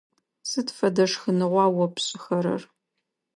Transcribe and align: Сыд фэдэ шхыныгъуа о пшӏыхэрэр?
Сыд 0.49 0.67
фэдэ 0.77 1.05
шхыныгъуа 1.11 1.65
о 1.83 1.87
пшӏыхэрэр? 1.93 2.61